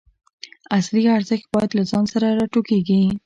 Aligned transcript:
اصلي 0.77 1.03
ارزښت 1.17 1.47
باید 1.53 1.71
له 1.77 1.83
ځان 1.89 2.03
څخه 2.11 2.27
راټوکېږي. 2.39 3.01